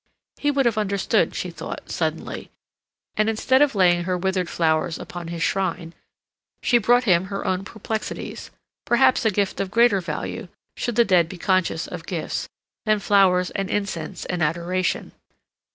He 0.39 0.49
would 0.49 0.65
have 0.65 0.79
understood, 0.79 1.35
she 1.35 1.51
thought, 1.51 1.91
suddenly; 1.91 2.49
and 3.15 3.29
instead 3.29 3.61
of 3.61 3.75
laying 3.75 4.05
her 4.05 4.17
withered 4.17 4.49
flowers 4.49 4.97
upon 4.97 5.27
his 5.27 5.43
shrine, 5.43 5.93
she 6.63 6.79
brought 6.79 7.03
him 7.03 7.25
her 7.25 7.45
own 7.45 7.63
perplexities—perhaps 7.63 9.25
a 9.25 9.29
gift 9.29 9.59
of 9.59 9.69
greater 9.69 10.01
value, 10.01 10.47
should 10.75 10.95
the 10.95 11.05
dead 11.05 11.29
be 11.29 11.37
conscious 11.37 11.85
of 11.85 12.07
gifts, 12.07 12.49
than 12.83 12.97
flowers 12.97 13.51
and 13.51 13.69
incense 13.69 14.25
and 14.25 14.41
adoration. 14.41 15.11